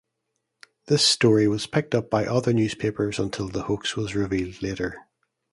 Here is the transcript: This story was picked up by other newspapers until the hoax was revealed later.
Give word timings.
This 0.87 1.05
story 1.05 1.47
was 1.47 1.67
picked 1.67 1.93
up 1.93 2.09
by 2.09 2.25
other 2.25 2.53
newspapers 2.53 3.19
until 3.19 3.49
the 3.49 3.61
hoax 3.65 3.95
was 3.95 4.15
revealed 4.15 4.59
later. 4.63 5.05